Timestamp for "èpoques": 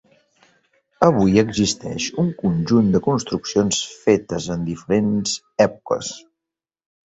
5.71-6.15